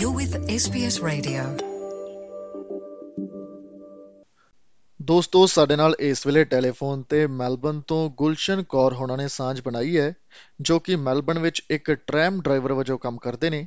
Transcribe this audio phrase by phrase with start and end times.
[0.00, 1.42] You're with SBS Radio.
[5.02, 9.98] ਦੋਸਤੋ ਸਾਡੇ ਨਾਲ ਇਸ ਵੇਲੇ ਟੈਲੀਫੋਨ ਤੇ ਮੈਲਬਨ ਤੋਂ ਗੁਲਸ਼ਨ ਕੌਰ ਹੋਣਾ ਨੇ ਸਾਂਝ ਬਣਾਈ
[9.98, 10.12] ਹੈ
[10.60, 13.66] ਜੋ ਕਿ ਮੈਲਬਨ ਵਿੱਚ ਇੱਕ ਟ੍ਰੈਮ ਡਰਾਈਵਰ ਵਜੋਂ ਕੰਮ ਕਰਦੇ ਨੇ।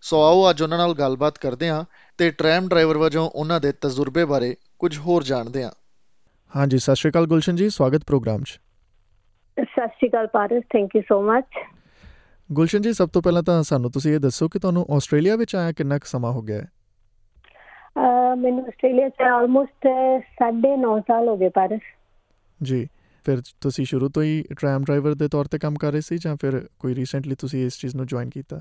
[0.00, 1.84] ਸੋ ਆਓ ਅੱਜ ਉਹਨਾਂ ਨਾਲ ਗੱਲਬਾਤ ਕਰਦੇ ਹਾਂ
[2.18, 5.70] ਤੇ ਟ੍ਰੈਮ ਡਰਾਈਵਰ ਵਜੋਂ ਉਹਨਾਂ ਦੇ ਤਜਰਬੇ ਬਾਰੇ ਕੁਝ ਹੋਰ ਜਾਣਦੇ ਹਾਂ।
[6.56, 8.60] ਹਾਂਜੀ ਸਤਿ ਸ਼੍ਰੀ ਅਕਾਲ ਗੁਲਸ਼ਨ ਜੀ ਸਵਾਗਤ ਪ੍ਰੋਗਰਾਮ 'ਚ।
[9.56, 11.46] ਸਤਿ ਸ਼੍ਰੀ ਅਕਾਲ Paras thank you so much
[12.52, 15.72] Gulshan ji ਸਭ ਤੋਂ ਪਹਿਲਾਂ ਤਾਂ ਸਾਨੂੰ ਤੁਸੀਂ ਇਹ ਦੱਸੋ ਕਿ ਤੁਹਾਨੂੰ ਆਸਟ੍ਰੇਲੀਆ ਵਿੱਚ ਆਇਆ
[15.72, 16.68] ਕਿੰਨਾ ਕੁ ਸਮਾਂ ਹੋ ਗਿਆ ਹੈ?
[18.34, 19.86] ਮੈਨੂੰ ਆਸਟ੍ਰੇਲੀਆ 'ਚ ਆਲਮੋਸਟ
[20.42, 21.80] 9.5 ਸਾਲ ਹੋ ਗਏ ਪਾਰਸ
[22.62, 22.86] ਜੀ
[23.26, 26.36] ਫਿਰ ਤੁਸੀਂ ਸ਼ੁਰੂ ਤੋਂ ਹੀ ਟ੍ਰੈਮ ਡਰਾਈਵਰ ਦੇ ਤੌਰ ਤੇ ਕੰਮ ਕਰ ਰਹੇ ਸੀ ਜਾਂ
[26.40, 28.60] ਫਿਰ ਕੋਈ ਰੀਸੈਂਟਲੀ ਤੁਸੀਂ ਇਸ ਚੀਜ਼ ਨੂੰ ਜੁਆਇਨ ਕੀਤਾ?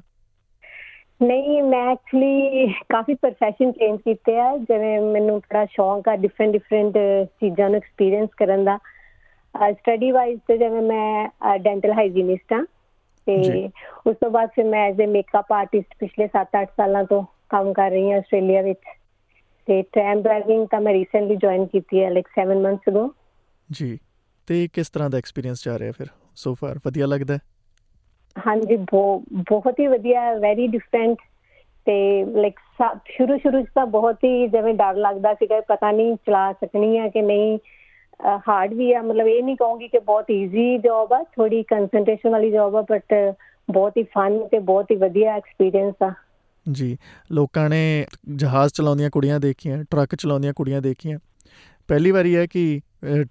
[1.24, 6.98] ਨਹੀਂ ਮੈਂ ਐਕਚੁਅਲੀ ਕਾਫੀ ਪ੍ਰੋਫੈਸ਼ਨ ਚੇਂਜ ਕੀਤੇ ਆ ਜਿਵੇਂ ਮੈਨੂੰ ਬੜਾ ਸ਼ੌਂਕ ਆ ਡਿਫਰੈਂਟ ਡਿਫਰੈਂਟ
[7.26, 8.78] ਚੀਜ਼ਾਂ ਨੂੰ ਐਕਸਪੀਰੀਅੰਸ ਕਰਨ ਦਾ।
[9.72, 12.66] ਸਟੱਡੀ ਵਾਈਜ਼ ਤੇ ਜਿਵੇਂ ਮੈਂ ਡੈਂਟਲ ਹਾਈਜੀਨਿਸਟ ਆ।
[13.30, 13.70] ਤੇ
[14.08, 17.92] ਉਸ ਤੋਂ ਬਾਅਦ ਫਿਰ ਮੈਂ ਐਜ਼ ਅ ਮੇਕਅਪ ਆਰਟਿਸਟ ਪਿਛਲੇ 7-8 ਸਾਲਾਂ ਤੋਂ ਕੰਮ ਕਰ
[17.92, 18.80] ਰਹੀ ਹਾਂ ਆਸਟ੍ਰੇਲੀਆ ਵਿੱਚ।
[19.66, 23.14] ਤੇ ਟ੍ਰੈਮ ਡਰਾਈਵਿੰਗ ਤਾਂ ਮੈਂ ਰੀਸੈਂਟਲੀ ਜੁਆਇਨ ਕੀਤੀ ਹੈ ਲਾਈਕ 7 ਮੰਥਸ ਅਗੋ
[23.72, 24.00] ਜੀ।
[24.48, 26.08] ਤੇ ਕਿਸ ਤਰ੍ਹਾਂ ਦਾ ਐਕਸਪੀਰੀਅੰਸ ਜਾ ਰਿਹਾ ਫਿਰ?
[26.36, 27.40] ਸੋ ਫਾਰ ਵਧੀਆ ਲੱਗਦਾ ਹੈ?
[28.48, 31.18] ਹਾਂਜੀ ਬਹੁ- ਬਹੁਤ ਹੀ ਵਧੀਆ ਵੈਰੀ ਡਿਫਰੈਂਟ
[31.86, 32.60] ਤੇ ਲਾਈਕ
[33.08, 37.08] ਸ਼ੁਰੂ ਸ਼ੁਰੂ ਚ ਤਾਂ ਬਹੁਤ ਹੀ ਜਿਵੇਂ ਡਰ ਲੱਗਦਾ ਸੀਗਾ ਪਤਾ ਨਹੀਂ ਚਲਾ ਸਕਣੀ ਆ
[37.08, 37.60] ਕਿ ਨਹੀਂ।
[38.48, 42.52] ਹਾਰਡ ਵੀ ਆ। ਮਤਲਬ ਇਹ ਨਹੀਂ ਕਹੂੰਗੀ ਕਿ ਬਹੁਤ ਈਜ਼ੀ ਜੌਬ ਆ ਥੋੜੀ ਕਨਸੈਂਟ੍ਰੇਸ਼ਨ ਵਾਲੀ
[42.52, 43.14] ਜੌਬ ਆ ਬਟ
[43.70, 46.12] ਬਹੁਤ ਹੀ ਫਨ ਤੇ ਬਹੁਤ ਹੀ ਵਧੀਆ ਐਕਸਪੀਰੀਅੰਸ ਆ।
[46.66, 46.98] ਜੀ
[47.32, 51.20] ਲੋਕਾਂ ਨੇ ਜਹਾਜ਼ ਚਲਾਉਂਦੀਆਂ ਕੁੜੀਆਂ ਦੇਖੀਆਂ ਟਰੱਕ ਚਲਾਉਂਦੀਆਂ ਕੁੜੀਆਂ ਦੇਖੀਆਂ।
[51.90, 52.82] ਪਹਿਲੀ ਵਾਰੀ ਹੈ ਕਿ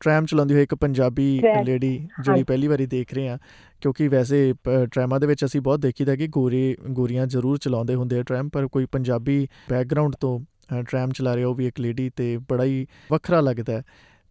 [0.01, 1.27] ਟ੍ਰੈਮ ਚਲਾਉਂਦੀ ਹੋਈ ਇੱਕ ਪੰਜਾਬੀ
[1.65, 1.93] ਲੇਡੀ
[2.25, 3.39] ਜਿਹੜੀ। ਪਹਿਲੀ ਵਾਰੀ ਦੇਖ ਰਹੇ ਆ
[3.81, 4.55] ਕਿਉਂਕਿ ਵੈਸੇ
[4.93, 8.67] ਟ੍ਰੈਮਾਂ ਦੇ ਵਿੱਚ ਅਸੀਂ ਬਹੁਤ ਦੇਖੀਦਾ ਕਿ ਗੋਰੇ ਗੋਰੀਆਂ ਜ਼ਰੂਰ ਚਲਾਉਂਦੇ ਹੁੰਦੇ ਆ ਟ੍ਰੈਮ ਪਰ
[8.67, 10.39] ਕੋਈ ਪੰਜਾਬੀ ਬੈਕਗ੍ਰਾਉਂਡ ਤੋਂ
[10.83, 13.83] ਟ੍ਰੈਮ ਚਲਾ ਰਿਹਾ ਉਹ ਵੀ ਇੱਕ ਲੇਡੀ ਤੇ ਬੜਾ ਹੀ ਵੱਖਰਾ ਲੱਗਦਾ ਹੈ।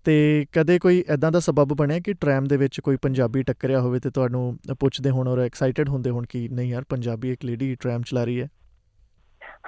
[0.08, 4.00] ਤੇ ਕਦੇ ਕੋਈ ਐਦਾਂ ਦਾ ਸਬਬ ਬਣਿਆ ਕਿ ਟ੍ਰੈਮ ਦੇ ਵਿੱਚ ਕੋਈ ਪੰਜਾਬੀ ਟੱਕਰਿਆ ਹੋਵੇ
[4.00, 8.02] ਤੇ ਤੁਹਾਨੂੰ ਪੁੱਛਦੇ ਹੋਣ ਔਰ ਐਕਸਾਈਟਿਡ ਹੁੰਦੇ ਹੋਣ ਕਿ ਨਹੀਂ ਯਾਰ ਪੰਜਾਬੀ ਇੱਕ ਲੇਡੀ ਟ੍ਰੈਮ
[8.02, 8.47] ਚਲਾ ਰਹੀ ਹੈ?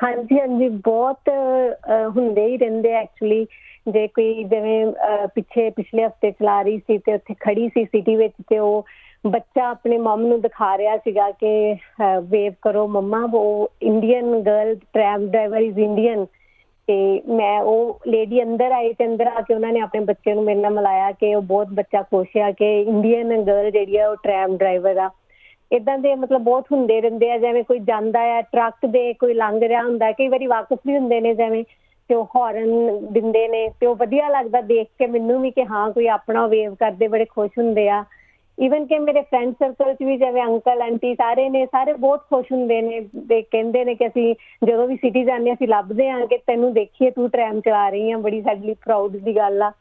[0.03, 3.45] ਹਾਂਜੀ ਹਾਂਜੀ ਬਹੁਤ ਅਹ, ਹੁੰਦੇ ਹੀ ਰਹਿੰਦੇ ਐਕਚੁਅਲੀ
[3.93, 8.15] ਜੇ ਕੋਈ ਜਿਵੇਂ ਅਹ, ਪਿੱਛੇ ਪਿਛਲੇ ਹਫ਼ਤੇ ਚਲਾ ਰਹੀ ਸੀ ਤੇ ਉੱਥੇ ਖੜੀ ਸੀ ਸਿਟੀ
[8.15, 8.85] ਵਿੱਚ ਤੇ ਉਹ
[9.27, 11.73] ਬੱਚਾ ਆਪਣੇ ਮਮ ਨੂੰ ਦਿਖਾ ਰਿਹਾ ਸੀਗਾ ਕਿ
[12.29, 16.25] ਵੇਵ ਕਰੋ ਮੰਮਾ ਉਹ Indian girl tram driver is Indian
[16.89, 20.43] ਤੇ ਮੈਂ ਉਹ ਲੇਡੀ ਅੰਦਰ ਆਈ ਤੇ ਅੰਦਰ ਆ ਕੇ ਉਹਨਾਂ ਨੇ ਆਪਣੇ ਬੱਚੇ ਨੂੰ
[20.43, 24.15] ਮੇਰੇ ਨਾਲ ਮਿਲਾਇਆ ਕਿ ਉਹ ਬਹੁਤ ਬੱਚਾ ਖੁਸ਼ ਆ ਕਿ ਇੰਡੀਅਨ ਗਰਲ ਜਿਹੜੀ ਆ ਉਹ
[24.15, 25.09] ਟ੍ਰੈਮ ਡਰਾਈਵਰ ਆ।
[25.71, 29.59] ਇਦਾਂ ਦੇ ਮਤਲਬ ਬਹੁਤ ਹੁੰਦੇ ਰਹਿੰਦੇ ਆ, ਜਿਵੇਂ ਕੋਈ ਜਾਂਦਾ ਆ ਟਰੱਕ ਦੇ ਕੋਈ ਲੰਘ
[29.63, 31.63] ਰਿਹਾ ਹੁੰਦਾ, ਕਈ ਵਾਰੀ ਵਾਕਫ ਵੀ ਹੁੰਦੇ ਨੇ ਜਿਵੇਂ
[32.09, 35.91] ਤੇ ਉਹ ਹਾਰਨ ਦਿੰਦੇ ਨੇ ਤੇ ਉਹ ਵਧੀਆ ਲੱਗਦਾ ਦੇਖ ਕੇ ਮੈਨੂੰ ਵੀ ਕਿ ਹਾਂ
[35.91, 38.03] ਕੋਈ ਆਪਣਾ ਵੇਵ ਕਰਦੇ ਬੜੇ ਖੁਸ਼ ਹੁੰਦੇ ਆ।
[38.63, 42.51] ਈਵਨ ਕਿ ਮੇਰੇ ਫਰੈਂਡ ਸਰਕਲ ਚ ਵੀ ਜਿਵੇਂ ਅੰਕਲ ਆਂਟੀ ਸਾਰੇ ਨੇ ਸਾਰੇ ਬਹੁਤ ਖੁਸ਼
[42.51, 42.99] ਹੁੰਦੇ ਨੇ
[43.29, 44.35] ਤੇ ਕਹਿੰਦੇ ਨੇ ਕਿ ਅਸੀਂ
[44.67, 48.17] ਜਦੋਂ ਵੀ ਸਿਟੀ ਜਾਂਦੇ ਅਸੀਂ ਲੱਭਦੇ ਹਾਂ ਕਿ ਤੈਨੂੰ ਦੇਖੀਏ ਤੂੰ ਟ੍ਰੈਮ ਚਲਾ ਰਹੀ ਆ
[48.17, 49.71] ਬੜੀ ਸਾਡੇ ਲਈ ਪ੍ਰਾਊਡ ਦੀ ਗੱਲ ਆ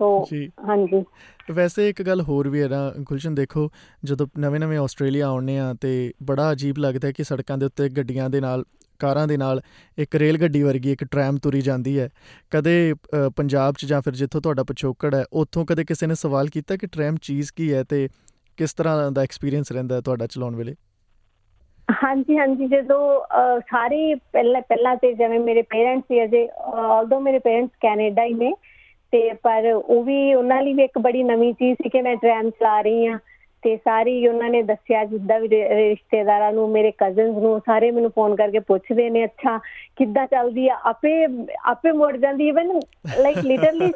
[0.00, 0.26] ਸੋ।
[0.68, 1.04] ਹਾਂਜੀ
[1.52, 3.70] ਵੈਸੇ ਇੱਕ ਗੱਲ ਹੋਰ ਵੀ ਹੈ ਨਾ ਗੁਲਸ਼ਨ ਦੇਖੋ
[4.04, 8.30] ਜਦੋਂ ਨਵੇਂ-ਨਵੇਂ ਆਸਟ੍ਰੇਲੀਆ ਆਉਂਦੇ ਆ ਤੇ ਬੜਾ ਅਜੀਬ ਲੱਗਦਾ ਹੈ ਕਿ ਸੜਕਾਂ ਦੇ ਉੱਤੇ ਗੱਡੀਆਂ
[8.30, 8.64] ਦੇ ਨਾਲ
[8.98, 9.60] ਕਾਰਾਂ ਦੇ ਨਾਲ
[9.98, 12.08] ਇੱਕ ਰੇਲ ਗੱਡੀ ਵਰਗੀ ਇੱਕ ਟ੍ਰੈਮ ਤੁਰੀ ਜਾਂਦੀ ਹੈ।
[12.50, 16.48] ਕਦੇ ਅ, ਪੰਜਾਬ 'ਚ ਜਾਂ ਫਿਰ ਜਿੱਥੋਂ ਤੁਹਾਡਾ ਪਿਛੋਕੜ ਹੈ ਉੱਥੋਂ ਕਦੇ ਕਿਸੇ ਨੇ ਸਵਾਲ
[16.48, 18.08] ਕੀਤਾ ਕਿ ਟ੍ਰੈਮ ਚੀਜ਼ ਕੀ ਹੈ ਤੇ
[18.56, 20.74] ਕਿਸ ਤਰ੍ਹਾਂ ਦਾ ਐਕਸਪੀਰੀਅੰਸ ਰਹਿੰਦਾ ਹੈ ਤੁਹਾਡਾ ਚਲਾਉਣ ਵੇਲੇ?
[21.88, 27.38] ਹਾਂਜੀ ਹਾਂਜੀ ਜਦੋਂ ਅਹ, ਸਾਰੇ ਪਹਿਲਾਂ ਪਹਿਲਾਂ ਤੇ ਜਿਵੇਂ ਮੇਰੇ ਪੇਰੈਂਟਸ ਸੀ ਅਜੇ ਆਲਦੋ ਮੇਰੇ
[27.38, 28.52] ਪੇਰੈਂਟਸ ਕੈਨੇਡਾ ਹੀ ਨੇ
[29.12, 32.50] ਤੇ ਪਰ ਉਹ ਵੀ ਉਹਨਾਂ ਲਈ ਵੀ ਇੱਕ ਬੜੀ ਨਵੀਂ ਚੀਜ਼ ਸੀ ਕਿ ਮੈਂ ਟ੍ਰੈਮ
[32.50, 33.18] ਚਲਾ ਰਹੀ ਆ
[33.64, 38.34] ਤੇ ਸਾਰੀ ਉਹਨਾਂ ਨੇ ਦੱਸਿਆ ਜਿੱਦਾਂ ਵੀ ਰਿਸ਼ਤੇਦਾਰਾਂ ਨੂੰ ਮੇਰੇ ਕਜ਼ਨਸ ਨੂੰ ਸਾਰੇ ਮੈਨੂੰ ਫੋਨ
[38.36, 39.58] ਕਰਕੇ ਪੁੱਛਦੇ ਨੇ ਅੱਛਾ
[39.96, 40.78] ਕਿੱਦਾਂ ਚੱਲਦੀ ਆ?
[40.84, 41.26] ਆਪੇ
[41.64, 42.80] ਆਪੇ ਮੁੜ ਜਾਂਦੀ ਇਵਨ
[43.20, 43.92] ਲਾਈਕ ਲਿਟਰਲੀ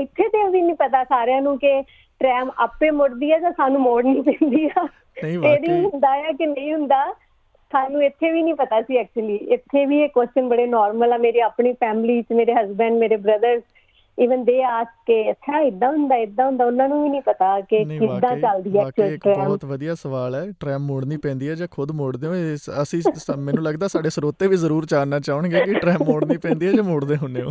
[0.00, 1.82] ਇੱਥੇ ਤੇ ਵੀ ਨਹੀਂ ਪਤਾ ਸਾਰਿਆਂ ਨੂੰ ਕਿ
[2.20, 4.82] ਟ੍ਰੈਮ ਆਪੇ ਮੁੜਦੀ ਆ ਜਾਂ ਸਾਨੂੰ ਮੋੜਨੀ ਪੈਂਦੀ ਆ।
[5.22, 7.04] ਨਹੀਂ ਇਹ ਵਾਕਈ। ਨਹੀਂ ਹੁੰਦਾ ਆ ਕਿ ਨਹੀਂ ਹੁੰਦਾ।
[7.72, 11.40] ਸਾਨੂੰ ਇੱਥੇ ਵੀ ਨਹੀਂ ਪਤਾ ਸੀ ਐਕਚੁਅਲੀ ਇੱਥੇ ਵੀ ਇਹ ਕੁਐਸਚਨ ਬੜੇ ਨਾਰਮਲ ਆ। ਮੇਰੀ
[11.40, 13.62] ਆਪਣੀ ਫੈਮਿਲੀ ਚ ਮੇਰੇ ਹਸਬੰਡ ਮੇਰੇ ਬ੍ਰਦਰਸ
[14.18, 17.84] ਇਵਨ ਦੇ ਆਸ ਕੇ ਅੱਛਾ ਇਦਾਂ ਹੁੰਦਾ ਇਦਾਂ ਹੁੰਦਾ ਉਹਨਾਂ ਨੂੰ ਵੀ ਨਹੀਂ ਪਤਾ ਕਿ
[17.84, 21.92] ਕਿੱਦਾਂ ਚੱਲਦੀ ਹੈ ਇੱਕ ਟ੍ਰੈਮ ਬਹੁਤ ਵਧੀਆ ਸਵਾਲ ਹੈ ਟ੍ਰੈਮ ਮੋੜਨੀ ਪੈਂਦੀ ਹੈ ਜਾਂ ਖੁਦ
[21.92, 22.32] ਮੋੜਦੇ ਹੋ?
[22.82, 23.02] ਅਸੀਂ
[23.38, 27.16] ਮੈਨੂੰ ਲੱਗਦਾ ਸਾਡੇ ਸਰੋਤੇ ਵੀ ਜ਼ਰੂਰ ਜਾਣਨਾ ਚਾਹਣਗੇ ਕਿ ਟ੍ਰੈਮ ਮੋੜਨੀ ਪੈਂਦੀ ਹੈ ਜਾਂ ਮੋੜਦੇ
[27.16, 27.50] ਹੁੰਨੇ ਹੋ?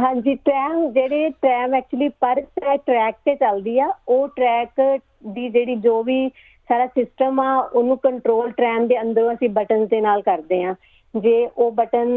[0.00, 2.40] ਹਾਂਜੀ ਟ੍ਰੈਮ ਜਿਹੜੇ ਟ੍ਰੈਮ ਐਕਚੁਅਲੀ ਪਰ
[2.76, 6.28] ਟਰੈਕ ਤੇ ਚੱਲਦੀ ਆ ਉਹ ਟਰੈਕ ਦੀ ਜਿਹੜੀ ਜੋ ਵੀ
[6.68, 10.74] ਸਾਰਾ ਸਿਸਟਮ ਆ ਉਹਨੂੰ ਕੰਟਰੋਲ ਟ੍ਰੈਮ ਦੇ ਅੰਦਰੋਂ ਅਸੀਂ ਬਟਨ ਦੇ ਨਾਲ ਕਰਦੇ ਆ।
[11.20, 12.08] ਜੇ ਉਹ ਬਟਨ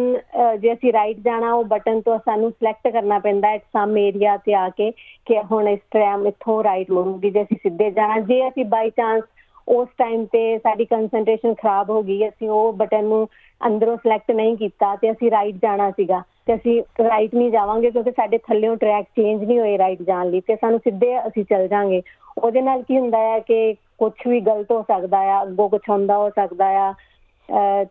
[0.59, 4.53] ਜੇ ਅਸੀਂ ਰਾਈਟ ਜਾਣਾ, ਉਹ ਬਟਨ ਤੋਂ ਸਾਨੂੰ ਸਿਲੈਕਟ ਕਰਨਾ ਪੈਂਦਾ ਹੈ ਸਮ ਏਰੀਆ ਤੇ
[4.53, 4.91] ਆ ਕੇ
[5.25, 9.23] ਕਿ ਹੁਣ ਇਸ ਟ੍ਰੈਮ ਇੱਥੋਂ ਰਾਈਟ ਮੁੜੂਗੀ ਜੇ ਅਸੀਂ ਸਿੱਧੇ ਜਾਣਾ, ਜੇ ਅਸੀਂ ਬਾਈ ਚਾਂਸ
[9.67, 13.27] ਉਸ ਟਾਈਮ ਤੇ ਸਾਡੀ ਕਨਸੈਂਟ੍ਰੇਸ਼ਨ ਖਰਾਬ ਹੋ ਗਈ, ਅਸੀਂ ਉਹ ਬਟਨ ਨੂੰ
[13.61, 18.11] ਅੰਦਰੋਂ ਸਿਲੈਕਟ ਨਹੀਂ ਕੀਤਾ ਤੇ ਅਸੀਂ ਰਾਈਟ ਜਾਣਾ ਸੀਗਾ, ਤੇ ਅਸੀਂ ਰਾਈਟ ਨਹੀਂ ਜਾਵਾਂਗੇ ਕਿਉਂਕਿ
[18.11, 22.01] ਸਾਡੇ ਥੱਲੇੋਂ ਟਰੈਕ ਚੇਂਜ ਨਹੀਂ ਹੋਏ ਰਾਈਟ ਜਾਣ ਲਈ, ਤੇ ਸਾਨੂੰ ਸਿੱਧੇ ਅਸੀਂ ਚੱਲ ਜਾਾਂਗੇ।
[22.37, 26.17] ਉਹਦੇ ਨਾਲ ਕੀ ਹੁੰਦਾ ਹੈ ਕਿ ਕੁਝ ਵੀ ਗਲਤ ਹੋ ਸਕਦਾ ਆ, ਅੱਗੋਂ ਕੁਝ ਹੁੰਦਾ
[26.17, 27.09] ਹੋ ਸਕਦਾ ਆ ਅਹ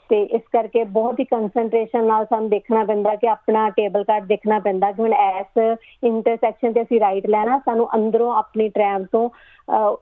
[0.08, 4.58] ਤੇ ਇਸ ਕਰਕੇ ਬਹੁਤ ਹੀ ਕਨਸੈਂਟ੍ਰੇਸ਼ਨ ਨਾਲ ਸਾਨੂੰ ਦੇਖਣਾ ਪੈਂਦਾ ਕਿ ਆਪਣਾ ਟੇਬਲ ਕਾਰਡ ਦੇਖਣਾ
[4.58, 9.30] ਪੈਂਦਾ ਕਿ ਹੁਣ ਇਸ ਇੰਟਰਸੈਕਸ਼ਨ ਤੇ ਅਸੀਂ ਰਾਈਟ ਲੈਣਾ ਸਾਨੂੰ ਅੰਦਰੋਂ ਆਪਣੀ ਟ੍ਰੈਮ ਤੋਂ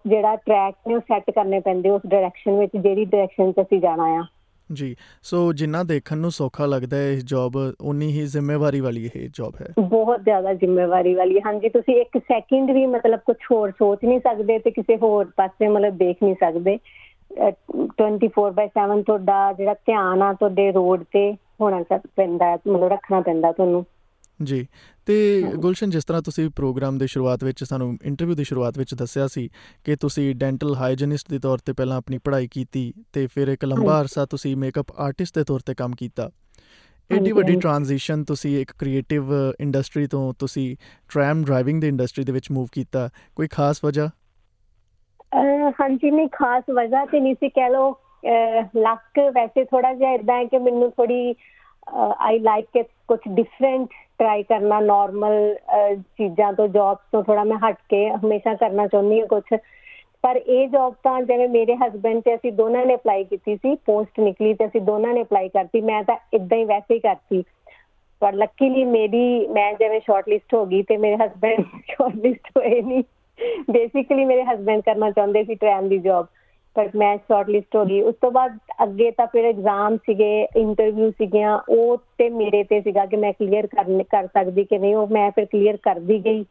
[0.07, 4.05] ਜਿਹੜਾ ਟਰੈਕ ਨੇ ਉਹ ਸੈੱਟ ਕਰਨੇ ਪੈਂਦੇ ਉਸ ਡਾਇਰੈਕਸ਼ਨ ਵਿੱਚ ਜਿਹੜੀ ਡਾਇਰੈਕਸ਼ਨ 'ਚ ਅਸੀਂ ਜਾਣਾ
[4.05, 4.25] ਆ।
[4.73, 9.29] ਜੀ ਸੋ ਜਿੰਨਾ ਦੇਖਣ ਨੂੰ ਸੌਖਾ ਲੱਗਦਾ ਹੈ ਇਹ ਜੌਬ ਉਨੀ ਹੀ ਜ਼ਿੰਮੇਵਾਰੀ ਵਾਲੀ ਇਹ
[9.35, 14.05] ਜੌਬ ਹੈ। ਬਹੁਤ ਜ਼ਿਆਦਾ ਜ਼ਿੰਮੇਵਾਰੀ ਵਾਲੀ ਹਾਂਜੀ ਤੁਸੀਂ ਇੱਕ ਸੈਕਿੰਡ ਵੀ ਮਤਲਬ ਕੁਝ ਹੋਰ ਸੋਚ
[14.05, 16.79] ਨਹੀਂ ਸਕਦੇ ਤੇ ਕਿਸੇ ਹੋਰ ਪਾਸੇ ਮਤਲਬ ਦੇਖ ਨਹੀਂ ਸਕਦੇ।
[17.31, 23.85] 24/7 ਤੁਹਾਡਾ ਜਿਹੜਾ ਧਿਆਨ ਆ ਤੁਹਾਡੇ ਰੋਡ ਤੇ ਹੋਣਾ ਪੈਂਦਾ ਮਤਲਬ ਰੱਖਣਾ ਪੈਂਦਾ ਤੁਹਾਨੂੰ।
[24.43, 24.67] ਜੀ
[25.07, 29.27] ਤੇ ਗੁਲਸ਼ਨ ਜਿਸ ਤਰ੍ਹਾਂ ਤੁਸੀਂ ਪ੍ਰੋਗਰਾਮ ਦੇ ਸ਼ੁਰੂਆਤ ਵਿੱਚ ਸਾਨੂੰ ਇੰਟਰਵਿਊ ਦੀ ਸ਼ੁਰੂਆਤ ਵਿੱਚ ਦੱਸਿਆ
[29.27, 29.49] ਸੀ
[29.85, 34.01] ਕਿ ਤੁਸੀਂ ਡੈਂਟਲ ਹਾਈਜੀਨਿਸਟ ਦੇ ਤੌਰ ਤੇ ਪਹਿਲਾਂ ਆਪਣੀ ਪੜ੍ਹਾਈ ਕੀਤੀ ਤੇ ਫਿਰ ਇੱਕ ਲੰਬਾ
[34.01, 36.31] ਅਰਸਾ ਤੁਸੀਂ ਮੇਕਅਪ ਆਰਟਿਸਟ ਦੇ ਤੌਰ ਤੇ ਕੰਮ ਕੀਤਾ।
[37.11, 39.25] ਏਡੀ ਵੱਡੀ ਟ੍ਰਾਂਜੀਸ਼ਨ ਤੁਸੀਂ ਇੱਕ ਕ੍ਰੀਏਟਿਵ
[39.61, 40.77] ਇੰਡਸਟਰੀ ਤੋਂ ਤੁਸੀਂ
[41.09, 44.11] ਟ੍ਰੈਮ ਡਰਾਈਵਿੰਗ ਦੀ ਇੰਡਸਟਰੀ ਦੇ ਵਿੱਚ ਮੂਵ ਕੀਤਾ। ਕੋਈ ਖਾਸ ਵਜ੍ਹਾ?
[45.79, 47.91] ਹਾਂਜੀ, ਨਹੀਂ, ਖਾਸ ਵਜ੍ਹਾ ਤੇ ਨਹੀਂ ਸੀ, ਕਹਿ ਲੋ
[48.77, 51.35] ਲੱਕ ਵੈਸੇ ਥੋੜਾ ਜਿਹਾ ਇਦਾਂ ਹੈ ਕਿ ਮੈਨੂੰ ਥੋੜੀ
[52.19, 53.89] ਆਈ ਲਾਈਕ ਇਟ ਕੁਝ ਡਿਫਰੈਂਟ
[54.19, 55.55] ਟਰਾਈ ਕਰਨਾ ਨਾਰਮਲ
[56.19, 59.43] ਚੀਜ਼ਾਂ ਤੋਂ ਜੌਬਸ ਤੋਂ ਥੋੜਾ ਮੈਂ ਹਟ ਕੇ ਹਮੇਸ਼ਾ ਕਰਨਾ ਚਾਹੁੰਦੀ ਹਾਂ ਕੁਝ
[60.23, 64.21] ਪਰ ਇਹ ਜੌਬ ਤਾਂ ਜਿਵੇਂ ਮੇਰੇ ਹਸਬੰਡ ਤੇ ਅਸੀਂ ਦੋਨਾਂ ਨੇ ਅਪਲਾਈ ਕੀਤੀ ਸੀ ਪੋਸਟ
[64.21, 67.43] ਨਿਕਲੀ ਤੇ ਅਸੀਂ ਦੋਨਾਂ ਨੇ ਅਪਲਾਈ ਕਰਤੀ, ਮੈਂ ਤਾਂ ਇਦਾਂ ਹੀ ਵੈਸੇ ਹੀ ਕਰਤੀ।
[68.23, 72.81] ਪਰ ਲੱਕੀਲੀ ਮੇਰੀ, ਮੈਂ ਜਿਵੇਂ ਸ਼ਾਰਟ ਲਿਸਟ ਹੋ ਗਈ ਤੇ ਮੇਰੇ ਹਸਬੰਡ ਸ਼ਾਰਟ ਲਿਸਟ ਹੋਏ
[72.81, 73.03] ਨਹੀਂ।
[73.71, 76.27] ਬੇਸਿਕਲੀ ਮੇਰੇ ਹਸਬੰਡ ਕਰਨਾ ਚਾਹੁੰਦੇ ਸੀ ਟ੍ਰੈਨ ਦੀ ਜੌਬ
[76.77, 81.11] ਪਰ ਮੈਂ ਸ਼ਾਰਟ ਲਿਸਟ ਹੋ ਗਈ। ਉਸ ਤੋਂ ਬਾਅਦ ਅੱਗੇ ਤਾਂ ਫਿਰ ਐਗਜ਼ਾਮ ਸੀਗੇ ਇੰਟਰਵਿਊ
[81.11, 85.09] ਸੀਗੀਆਂ, ਉਹ ਤੇ ਮੇਰੇ ਤੇ ਸੀਗਾ ਕਿ ਮੈਂ ਕਲੀਅਰ ਕਰ ਕਰ ਸਕਦੀ ਕਿ ਨਹੀਂ, ਉਹ
[85.09, 86.45] ਮੈਂ ਫਿਰ ਕਲੀਅਰ ਕਰਦੀ ਗਈ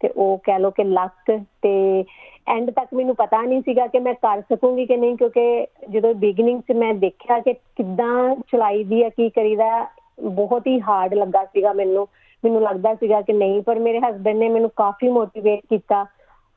[0.00, 2.04] ਤੇ ਉਹ ਕਹਿ ਲੋ ਕਿ ਲੱਕ ਤੇ
[2.48, 6.60] ਐਂਡ ਤੱਕ ਮੈਨੂੰ ਪਤਾ ਨਹੀਂ ਸੀਗਾ ਕਿ ਮੈਂ ਕਰ ਸਕੂੰਗੀ ਕਿ ਨਹੀਂ, ਕਿਉਂਕਿ ਜਦੋਂ ਬਿਗਨਿੰਗ
[6.60, 9.86] 'ਚ ਮੈਂ ਦੇਖਿਆ ਕਿ ਕਿੱਦਾਂ ਚਲਾਈ ਦੀ ਆ, ਕੀ ਕਰੀਦਾ
[10.22, 12.08] ਬਹੁਤ ਹੀ ਹਾਰਡ ਲੱਗਾ ਸੀਗਾ ਮੈਨੂੰ।
[12.44, 16.04] ਮੈਨੂੰ ਲੱਗਦਾ ਸੀਗਾ ਕਿ ਨਹੀਂ, ਪਰ ਮੇਰੇ ਹਸਬੰਡ ਨੇ ਮੈਨੂੰ ਕਾਫੀ ਮੋਟੀਵੇਟ ਕੀਤਾ।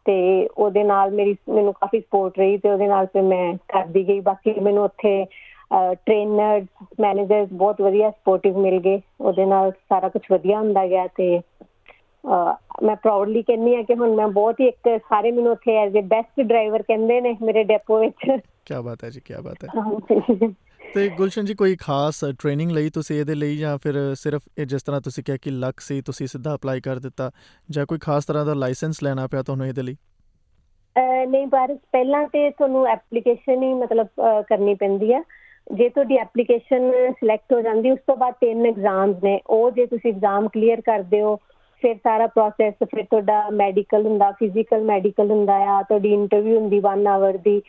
[0.07, 4.19] ਤੇ ਉਹਦੇ ਨਾਲ ਮੇਰੀ ਮੈਨੂੰ ਕਾਫੀ ਸਪੋਰਟ ਰਹੀ ਤੇ ਉਹਦੇ ਨਾਲ ਫਿਰ ਮੈਂ ਕਰਦੀ ਗਈ।
[4.19, 5.25] ਬਾਕੀ ਮੈਨੂੰ ਉੱਥੇ
[5.95, 6.65] ਟ੍ਰੇਨਰ
[7.00, 11.39] ਮੈਨੇਜਰਸ ਬਹੁਤ ਵਧੀਆ ਸਪੋਰਟਿਵ ਮਿਲ ਗਏ। ਉਹਦੇ ਨਾਲ ਸਾਰਾ ਕੁਝ ਵਧੀਆ ਹੁੰਦਾ ਗਿਆ ਤੇ
[12.83, 16.01] ਮੈਂ ਪ੍ਰਾਊਡਲੀ ਕਹਿੰਨੀ ਆ ਕਿ ਹੁਣ ਮੈਂ ਬਹੁਤ ਹੀ ਇੱਕ ਸਾਰੇ ਮੈਨੂੰ ਉੱਥੇ ਐਜ਼ ਅ
[16.07, 20.50] ਬੈਸਟ ਡਰਾਈਵਰ ਕਹਿੰਦੇ ਨੇ ਮੇਰੇ ਡੈਪੋ ਵਿੱਚ। ਕੀ ਬਾਤ ਹੈ ਜੀ ਕੀ ਬਾਤ ਹੈ।
[20.95, 24.83] ਤੇ ਗੁਲਸ਼ਨ ਜੀ, ਕੋਈ ਖਾਸ ਟ੍ਰੇਨਿੰਗ ਲਈ ਤੁਸੀਂ ਇਹਦੇ ਲਈ ਜਾਂ ਫਿਰ ਸਿਰਫ ਇਹ ਜਿਸ
[24.83, 27.29] ਤਰ੍ਹਾਂ ਤੁਸੀਂ ਕਿਹਾ ਕਿ ਲੱਕ ਸੀ, ਤੁਸੀਂ ਸਿੱਧਾ ਅਪਲਾਈ ਕਰ ਦਿੱਤਾ
[27.69, 29.95] ਜਾਂ ਕੋਈ ਖਾਸ ਤਰ੍ਹਾਂ ਦਾ ਲਾਇਸੈਂਸ ਲੈਣਾ ਪਿਆ ਤੁਹਾਨੂੰ ਇਹਦੇ ਲਈ?
[31.27, 34.07] ਨਹੀਂ, ਪਰ ਪਹਿਲਾਂ ਤੇ ਤੁਹਾਨੂੰ ਐਪਲੀਕੇਸ਼ਨ ਹੀ ਮਤਲਬ
[34.49, 35.21] ਕਰਨੀ ਪੈਂਦੀ ਆ।
[35.67, 40.11] ਜੇ ਤੁਹਾਡੀ ਐਪਲੀਕੇਸ਼ਨ ਸਿਲੈਕਟ ਹੋ ਜਾਂਦੀ, ਉਸ ਤੋਂ ਬਾਅਦ ਤਿੰਨ ਐਗਜ਼ਾਮਸ ਨੇ। ਉਹ ਜੇ ਤੁਸੀਂ
[40.13, 41.35] ਐਗਜ਼ਾਮ ਕਲੀਅਰ ਕਰਦੇ ਹੋ,
[41.83, 47.07] ਫਿਰ ਸਾਰਾ ਪ੍ਰੋਸੈਸ ਫਿਰ ਤੁਹਾਡਾ ਮੈਡੀਕਲ ਹੁੰਦਾ ਫਿਜ਼ੀਕਲ ਮੈਡੀਕਲ ਹੁੰਦਾ ਆ, ਤੁਹਾਡੀ ਇੰਟਰਵਿਊ ਹੁੰਦੀ 1
[47.07, 47.61] ਆਵਰ ਦੀ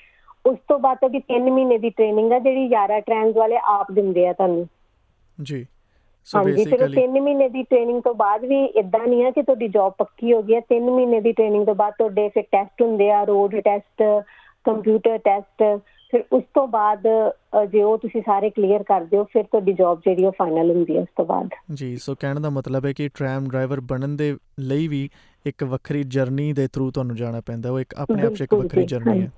[0.47, 4.27] ਉਸ ਤੋਂ ਬਾਅਦ ਤੁਹਾਡੀ 3 ਮਹੀਨੇ ਦੀ ਟ੍ਰੇਨਿੰਗ ਆ ਜਿਹੜੀ ਯਾਰਾ ਟ੍ਰੈਨਸ ਵਾਲੇ ਆਪ ਦਿੰਦੇ
[4.29, 4.67] ਆ ਤੁਹਾਨੂੰ।
[5.43, 5.67] ਜੀ।
[6.25, 9.93] ਸੋ ਬੇਸਿਕਲੀ 3 ਮਹੀਨੇ ਦੀ ਟ੍ਰੇਨਿੰਗ ਤੋਂ ਬਾਅਦ ਵੀ ਇਦਾਂ ਨਹੀਂ ਆ ਕਿ ਤੁਹਾਡੀ ਜੌਬ
[9.99, 13.23] ਪੱਕੀ ਹੋ ਗਈ ਹੈ 3 ਮਹੀਨੇ ਦੀ ਟ੍ਰੇਨਿੰਗ ਤੋਂ ਬਾਅਦ ਤੁਹਾਡੇ ਫਿਰ ਟੈਸਟ ਹੁੰਦੇ ਆ
[13.25, 14.03] ਰੋਡ ਟੈਸਟ
[14.65, 15.63] ਕੰਪਿਊਟਰ ਟੈਸਟ
[16.11, 17.07] ਫਿਰ ਉਸ ਤੋਂ ਬਾਅਦ
[17.71, 21.01] ਜੇ ਉਹ ਤੁਸੀਂ ਸਾਰੇ ਕਲੀਅਰ ਕਰਦੇ ਹੋ ਫਿਰ ਤੁਹਾਡੀ ਜੌਬ ਜਿਹੜੀ ਉਹ ਫਾਈਨਲ ਹੁੰਦੀ ਹੈ
[21.01, 24.89] ਉਸ ਤੋਂ ਬਾਅਦ। ਜੀ ਸੋ ਕਹਿਣ ਦਾ ਮਤਲਬ ਹੈ ਕਿ ਟ੍ਰੈਮ ਡਰਾਈਵਰ ਬਣਨ ਦੇ ਲਈ
[24.89, 25.09] ਵੀ
[25.47, 28.87] ਇੱਕ ਵੱਖਰੀ ਜਰਨੀ ਦੇ ਥਰੂ ਤੁਹਾਨੂੰ ਜਾਣਾ ਪੈਂਦਾ। ਉਹ ਇੱਕ ਆਪਣੇ ਆਪ 'ਚ ਇੱਕ ਵੱਖਰੀ
[28.87, 29.31] ਜਰਨੀ ਹੈ।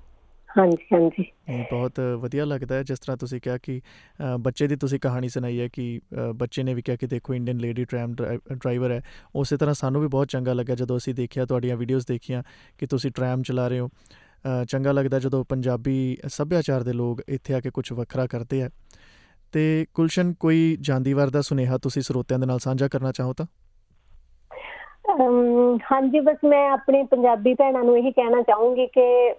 [0.57, 1.23] ਹਾਂਜੀ ਹਾਂਜੀ।
[1.71, 3.79] ਬਹੁਤ ਵਧੀਆ ਲੱਗਦਾ ਹੈ ਜਿਸ ਤਰ੍ਹਾਂ ਤੁਸੀਂ ਕਿਹਾ ਕਿ
[4.39, 5.99] ਬੱਚੇ ਦੀ ਤੁਸੀਂ ਕਹਾਣੀ ਸੁਣਾਈ ਹੈ ਕਿ
[6.35, 9.01] ਬੱਚੇ ਨੇ ਵੀ ਕਿਹਾ ਕਿ ਦੇਖੋ ਇੰਡੀਅਨ ਲੇਡੀ ਟ੍ਰੈਮ ਡਰਾਈਵਰ ਹੈ।
[9.35, 12.43] ਉਸੇ ਤਰ੍ਹਾਂ ਸਾਨੂੰ ਵੀ ਬਹੁਤ ਚੰਗਾ ਲੱਗਾ ਜਦੋਂ ਅਸੀਂ ਦੇਖਿਆ ਤੁਹਾਡੀਆਂ ਵੀਡੀਓਜ਼ ਦੇਖੀਆਂ
[12.77, 13.89] ਕਿ ਤੁਸੀਂ ਟ੍ਰੈਮ ਚਲਾ ਰਹੇ ਹੋ।
[14.69, 18.69] ਚੰਗਾ ਲੱਗਦਾ ਜਦੋਂ ਪੰਜਾਬੀ ਸੱਭਿਆਚਾਰ ਦੇ ਲੋਕ ਇੱਥੇ ਆ ਕੇ ਕੁਝ ਵੱਖਰਾ ਕਰਦੇ ਆ।
[19.53, 23.45] ਤੇ ਕੁਲਸ਼ਨ ਕੋਈ ਜਾਂਦੀਵਾਰ ਦਾ ਸੁਨੇਹਾ ਤੁਸੀਂ ਸਰੋਤਿਆਂ ਦੇ ਨਾਲ ਸਾਂਝਾ ਕਰਨਾ ਚਾਹੋ ਤਾਂ?
[25.91, 29.33] ਹਾਂਜੀ ਬਸ ਮੈਂ ਆਪਣੇ ਪੰਜਾਬੀ ਭੈਣਾਂ ਨੂੰ ਇਹੀ ਕਹਿਣਾ ਚਾਹੂੰਗੀ ਕਿ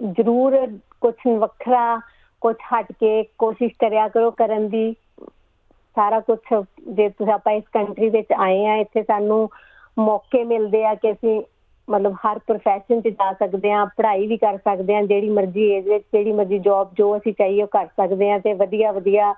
[0.00, 0.56] ਜ਼ਰੂਰ
[1.00, 2.00] ਕੁਝ ਵੱਖਰਾ
[2.42, 4.94] ਕੁਝ ਹਟ ਕੇ ਕੋਸ਼ਿਸ਼ ਕਰਿਆ ਕਰੋ ਕਰਨ ਦੀ।
[5.96, 6.38] ਸਾਰਾ ਕੁਝ
[6.88, 9.48] ਜੇ ਤੁਸੀਂ ਆਪਾਂ ਇਸ ਕੰਟਰੀ ਵਿੱਚ ਆਏ ਆ, ਇੱਥੇ ਸਾਨੂੰ
[9.98, 11.40] ਮੌਕੇ ਮਿਲਦੇ ਆ ਕਿ ਅਸੀਂ
[11.88, 15.88] ਮਤਲਬ ਹਰ profession 'ਚ ਜਾ ਸਕਦੇ ਆ ਪੜ੍ਹਾਈ ਵੀ ਕਰ ਸਕਦੇ ਆ ਜਿਹੜੀ ਮਰਜ਼ੀ ਏਜ
[15.88, 19.34] ਵਿੱਚ, ਜਿਹੜੀ ਮਰਜ਼ੀ ਜੌਬ ਜੋ ਅਸੀਂ ਚਾਹੀਏ ਉਹ ਕਰ ਸਕਦੇ ਆ ਤੇ ਵਧੀਆ ਵਧੀਆ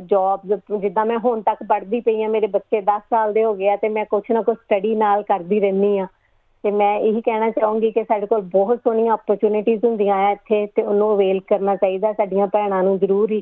[0.00, 3.68] ਜੌਬਸ ਜਿੱਦਾਂ ਮੈਂ ਹੁਣ ਤੱਕ ਪੜ੍ਹਦੀ ਪਈ ਆ ਮੇਰੇ ਬੱਚੇ 10 ਸਾਲ ਦੇ ਹੋ ਗਏ
[3.68, 6.06] ਆ ਤੇ ਮੈਂ ਕੁਝ ਨਾ ਕੁਝ ਸਟੱਡੀ ਨਾਲ ਕਰਦੀ ਰਹਿੰਦੀ ਆ
[6.62, 10.82] ਤੇ ਮੈਂ ਇਹੀ ਕਹਿਣਾ ਚਾਹੂੰਗੀ ਕਿ ਸਾਡੇ ਕੋਲ ਬਹੁਤ ਸੋਹਣੀਆਂ ਓਪਰਚ्युनिटीज ਹੁੰਦੀਆਂ ਆ ਇੱਥੇ ਤੇ
[10.82, 13.40] ਉਹਨੂੰ ਅਵੇਲ ਕਰਨਾ ਚਾਹੀਦਾ ਸਾਡੀਆਂ ਭੈਣਾਂ ਨੂੰ ਜ਼ਰੂਰ ਹੀ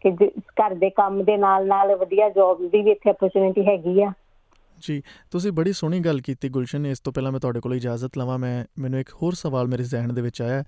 [0.00, 4.12] ਕਿ ਘਰ ਦੇ ਕੰਮ ਦੇ ਨਾਲ ਨਾਲ ਵਧੀਆ ਜੌਬ ਦੀ ਵੀ ਇੱਥੇ ਓਪਰਚ्युनिटी ਹੈਗੀ ਆ।
[4.78, 8.38] ਜੀ, ਤੁਸੀਂ ਬੜੀ ਸੋਹਣੀ ਗੱਲ ਕੀਤੀ ਗੁਲਸ਼ਨ, ਇਸ ਤੋਂ ਪਹਿਲਾਂ ਮੈਂ ਤੁਹਾਡੇ ਕੋਲ ਇਜਾਜ਼ਤ ਲਵਾਂ,
[8.38, 10.64] ਮੈਂ, ਮੈਨੂੰ ਇੱਕ ਹੋਰ ਸਵਾਲ ਮੇਰੇ ਜ਼ਿਹਨ ਦੇ ਵਿੱਚ ਆਇਆ।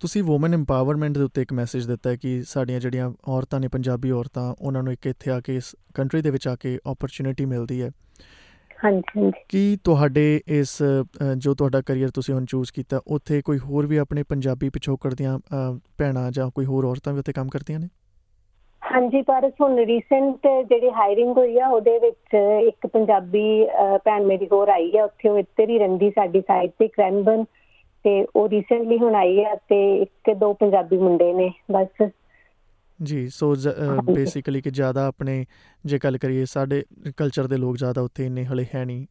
[0.00, 4.54] ਤੁਸੀਂ ਔਮਨ ਐਮਪਾਵਰਮੈਂਟ ਦੇ ਉੱਤੇ ਇੱਕ ਮੈਸੇਜ ਦਿੱਤਾ ਕਿ ਸਾਡੀਆਂ ਜਿਹੜੀਆਂ ਔਰਤਾਂ ਨੇ, ਪੰਜਾਬੀ ਔਰਤਾਂ,
[4.60, 7.90] ਉਹਨਾਂ ਨੂੰ ਇੱਕ ਇੱਥੇ ਆ ਕੇ ਇਸ ਕੰਟਰੀ ਦੇ ਵਿੱਚ ਆ ਕੇ ਓਪਰਚ्युनिटी ਮਿਲਦੀ ਹੈ।
[8.84, 10.76] ਹਾਂਜੀ ਹਾਂਜੀ। ਕੀ ਤੁਹਾਡੇ ਇਸ
[11.36, 15.38] ਜੋ ਤੁਹਾਡਾ ਕੈਰੀਅਰ ਤੁਸੀਂ ਹੁਣ ਚੂਜ਼ ਕੀਤਾ ਉੱਥੇ ਕੋਈ ਹੋਰ ਵੀ ਆਪਣੇ ਪੰਜਾਬੀ ਪਿਛੋਕੜ ਦੀਆਂ
[15.98, 17.88] ਭੈਣਾਂ ਜਾਂ ਕੋਈ ਹੋਰ ਔਰਤਾਂ ਵੀ ਉੱਥੇ ਕੰਮ ਕਰਦੀਆਂ ਨੇ?
[18.82, 22.34] ਹਾਂਜੀ ਪਰ ਹੁਣ ਰੀਸੈਂਟ ਜਿਹੜੀ ਹਾਇਰਿੰਗ ਹੋਈ ਆ ਉਹਦੇ ਵਿੱਚ
[22.68, 23.66] ਇੱਕ ਪੰਜਾਬੀ
[24.04, 27.44] ਭੈਣ ਮੇਰੀ ਹੋਰ ਆਈ ਆ ਉੱਥੇ ਉਹ ਇੱਧਰ ਹੀ ਰਹਿੰਦੀ ਸਾਡੀ ਸਾਈਡ ਤੇ ਕ੍ਰੈਨਬਨ
[28.04, 32.10] ਤੇ ਉਹ ਰੀਸੈਂਟਲੀ ਹੁਣ ਆਈ ਆ ਤੇ ਇੱਕ ਦੋ ਪੰਜਾਬੀ ਮੁੰਡੇ ਨੇ ਬਸ।
[33.02, 33.54] ਜੀ ਸੋ
[34.04, 35.44] ਬੇਸਿਕਲੀ ਕਿ ਜ਼ਿਆਦਾ ਆਪਣੇ
[35.86, 36.82] ਜੇ ਗੱਲ ਕਰੀਏ ਸਾਡੇ
[37.16, 39.06] ਕਲਚਰ ਦੇ ਲੋਕ ਜ਼ਿਆਦਾ ਉੱਥੇ ਇੰਨੇ ਹਲੇ ਹੈ ਨਹੀਂ।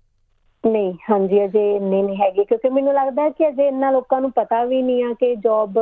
[0.63, 4.63] ਨਹੀਂ ਹਾਂਜੀ ਅਜੇ ਇੰਨੇ ਨਹੀਂ ਹੈਗੇ ਕਿਉਂਕਿ ਮੈਨੂੰ ਲੱਗਦਾ ਕਿ ਅਜੇ ਇੰਨਾ ਲੋਕਾਂ ਨੂੰ ਪਤਾ
[4.65, 5.79] ਵੀ ਨਹੀਂ ਆ ਕਿ ਜੌਬ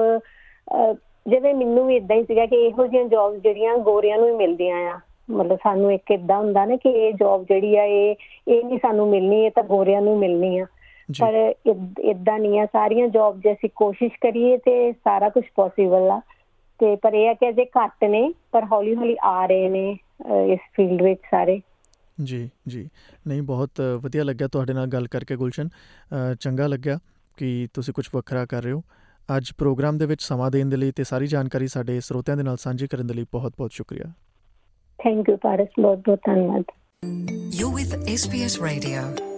[1.30, 4.78] ਜਿਵੇਂ ਮੈਨੂੰ ਵੀ ਇਦਾਂ ਹੀ ਸੀਗਾ ਕਿ ਇਹੋ ਜਿਹੀਆਂ ਜੌਬਸ ਜਿਹੜੀਆਂ ਗੋਰਿਆਂ ਨੂੰ ਹੀ ਮਿਲਦੀਆਂ
[4.92, 5.00] ਆ।
[5.32, 8.16] ਮਤਲਬ ਸਾਨੂੰ ਇੱਕ ਇਦਾਂ ਹੁੰਦਾ ਨਾ ਕਿ ਇਹ ਜੌਬ ਜਿਹੜੀ ਆ ਇਹ
[8.48, 10.66] ਇਹ ਨਹੀਂ ਸਾਨੂੰ ਮਿਲਣੀ ਇਹ ਤਾਂ ਗੋਰਿਆਂ ਨੂੰ ਮਿਲਣੀ ਆ।
[11.10, 11.54] ਪਰ
[12.01, 16.22] ਇਦਾਂ ਨਹੀਂ ਆ ਸਾਰੀਆਂ ਜੌਬ ਜੇ ਅਸੀਂ ਕੋਸ਼ਿਸ਼ ਕਰੀਏ ਤੇ ਸਾਰਾ ਕੁਝ ਪੋਸੀਬਲ ਆ।
[16.79, 19.98] ਤੇ ਪਰ ਇਹ ਆ ਕਿ ਅਜੇ ਘੱਟ ਨੇ ਪਰ ਹੌਲੀ ਹੌਲੀ ਆ ਰਹੇ ਨੇ
[20.53, 21.62] ਇਸ ਫੀਲਡ ਵਿੱਚ ਸਾਰੇ।
[22.24, 22.89] ਜੀ ਜੀ।
[23.27, 23.69] ਨਹੀਂ ਬਹੁਤ
[24.01, 25.69] ਵਧੀਆ ਲੱਗਿਆ ਤੁਹਾਡੇ ਨਾਲ ਗੱਲ ਕਰਕੇ ਗੁਲਸ਼ਨ।
[26.39, 27.00] ਚੰਗਾ ਲੱਗਿਆ
[27.38, 28.83] ਕਿ ਤੁਸੀਂ ਕੁਝ ਵੱਖਰਾ ਕਰ ਰਹੇ ਹੋ।
[29.38, 32.57] ਅੱਜ ਪ੍ਰੋਗਰਾਮ ਦੇ ਵਿੱਚ ਸਮਾਂ ਦੇਣ ਦੇ ਲਈ ਤੇ ਸਾਰੀ ਜਾਣਕਾਰੀ ਸਾਡੇ ਸਰੋਤਿਆਂ ਦੇ ਨਾਲ
[32.57, 34.12] ਸਾਂਝੀ ਕਰਨ ਦੇ ਲਈ ਬਹੁਤ-ਬਹੁਤ ਸ਼ੁਕਰੀਆ।
[35.03, 36.63] ਥੈਂਕ ਯੂ ਪਾਰਸ ਬਹੁਤ ਬਹੁਤ ਧੰਨਵਾਦ।
[37.53, 39.28] You with SPS radio